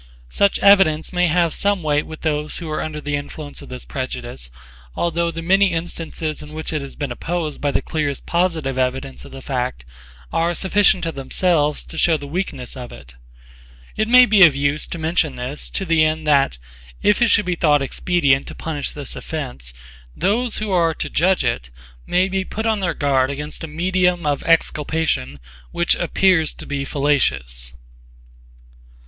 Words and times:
Such 0.31 0.57
evidence 0.61 1.13
may 1.13 1.27
have 1.27 1.53
some 1.53 1.83
weight 1.83 2.07
with 2.07 2.21
those 2.21 2.57
who 2.57 2.67
are 2.71 2.81
under 2.81 2.99
the 2.99 3.15
influence 3.15 3.61
of 3.61 3.69
this 3.69 3.85
prejudice, 3.85 4.49
although 4.95 5.29
the 5.29 5.43
many 5.43 5.73
instances 5.73 6.41
in 6.41 6.53
which 6.53 6.73
it 6.73 6.81
has 6.81 6.95
been 6.95 7.11
opposed 7.11 7.61
by 7.61 7.69
the 7.69 7.83
clearest 7.83 8.25
positive 8.25 8.79
evidence 8.79 9.25
of 9.25 9.31
the 9.31 9.43
fact 9.43 9.85
are 10.33 10.55
sufficient 10.55 11.05
of 11.05 11.13
themselves 11.13 11.83
to 11.85 11.99
shew 11.99 12.17
the 12.17 12.25
weakness 12.25 12.75
of 12.75 12.91
it. 12.91 13.13
It 13.95 14.07
may 14.07 14.25
be 14.25 14.41
of 14.43 14.55
use 14.55 14.87
to 14.87 14.97
mention 14.97 15.35
this 15.35 15.69
to 15.69 15.85
the 15.85 16.03
end 16.03 16.25
that, 16.25 16.57
if 17.03 17.21
it 17.21 17.29
should 17.29 17.45
be 17.45 17.53
thought 17.53 17.83
expedient 17.83 18.47
to 18.47 18.55
punish 18.55 18.93
this 18.93 19.15
offence, 19.15 19.71
those 20.15 20.57
who 20.57 20.71
are 20.71 20.95
to 20.95 21.11
judge 21.11 21.43
it 21.45 21.69
may 22.07 22.27
be 22.27 22.43
put 22.43 22.65
on 22.65 22.79
their 22.79 22.95
guard 22.95 23.29
against 23.29 23.63
a 23.63 23.67
medium 23.67 24.25
of 24.25 24.41
exculpation 24.47 25.39
which 25.69 25.93
appears 25.93 26.53
to 26.53 26.65
be 26.65 26.83
fallacious. 26.85 27.73